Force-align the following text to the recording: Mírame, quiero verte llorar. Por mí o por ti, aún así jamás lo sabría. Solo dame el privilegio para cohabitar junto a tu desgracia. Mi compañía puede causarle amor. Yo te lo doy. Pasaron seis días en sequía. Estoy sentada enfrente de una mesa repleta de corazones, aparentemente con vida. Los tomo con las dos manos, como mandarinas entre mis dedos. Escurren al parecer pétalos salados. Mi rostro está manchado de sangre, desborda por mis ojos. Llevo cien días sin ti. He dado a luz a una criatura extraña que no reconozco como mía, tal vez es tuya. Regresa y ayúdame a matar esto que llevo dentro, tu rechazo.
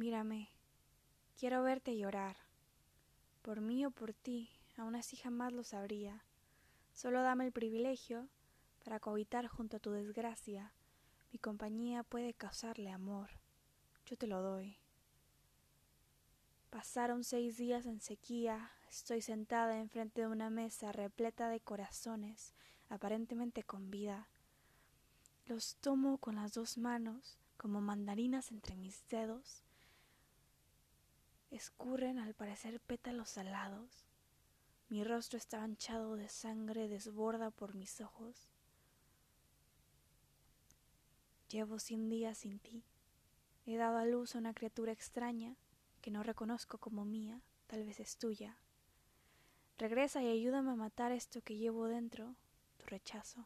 Mírame, 0.00 0.48
quiero 1.38 1.62
verte 1.62 1.94
llorar. 1.94 2.38
Por 3.42 3.60
mí 3.60 3.84
o 3.84 3.90
por 3.90 4.14
ti, 4.14 4.48
aún 4.78 4.96
así 4.96 5.14
jamás 5.14 5.52
lo 5.52 5.62
sabría. 5.62 6.24
Solo 6.94 7.20
dame 7.20 7.44
el 7.44 7.52
privilegio 7.52 8.26
para 8.82 8.98
cohabitar 8.98 9.46
junto 9.46 9.76
a 9.76 9.80
tu 9.80 9.90
desgracia. 9.90 10.72
Mi 11.32 11.38
compañía 11.38 12.02
puede 12.02 12.32
causarle 12.32 12.90
amor. 12.90 13.28
Yo 14.06 14.16
te 14.16 14.26
lo 14.26 14.40
doy. 14.40 14.78
Pasaron 16.70 17.22
seis 17.22 17.58
días 17.58 17.84
en 17.84 18.00
sequía. 18.00 18.70
Estoy 18.88 19.20
sentada 19.20 19.78
enfrente 19.78 20.22
de 20.22 20.28
una 20.28 20.48
mesa 20.48 20.92
repleta 20.92 21.50
de 21.50 21.60
corazones, 21.60 22.54
aparentemente 22.88 23.64
con 23.64 23.90
vida. 23.90 24.30
Los 25.44 25.76
tomo 25.76 26.16
con 26.16 26.36
las 26.36 26.54
dos 26.54 26.78
manos, 26.78 27.36
como 27.58 27.82
mandarinas 27.82 28.50
entre 28.50 28.76
mis 28.76 29.06
dedos. 29.08 29.62
Escurren 31.60 32.18
al 32.18 32.32
parecer 32.32 32.80
pétalos 32.80 33.28
salados. 33.28 34.06
Mi 34.88 35.04
rostro 35.04 35.36
está 35.36 35.60
manchado 35.60 36.16
de 36.16 36.30
sangre, 36.30 36.88
desborda 36.88 37.50
por 37.50 37.74
mis 37.74 38.00
ojos. 38.00 38.48
Llevo 41.50 41.78
cien 41.78 42.08
días 42.08 42.38
sin 42.38 42.60
ti. 42.60 42.82
He 43.66 43.76
dado 43.76 43.98
a 43.98 44.06
luz 44.06 44.34
a 44.34 44.38
una 44.38 44.54
criatura 44.54 44.92
extraña 44.92 45.54
que 46.00 46.10
no 46.10 46.22
reconozco 46.22 46.78
como 46.78 47.04
mía, 47.04 47.42
tal 47.66 47.84
vez 47.84 48.00
es 48.00 48.16
tuya. 48.16 48.56
Regresa 49.76 50.22
y 50.22 50.28
ayúdame 50.28 50.70
a 50.70 50.76
matar 50.76 51.12
esto 51.12 51.42
que 51.42 51.58
llevo 51.58 51.88
dentro, 51.88 52.36
tu 52.78 52.86
rechazo. 52.86 53.44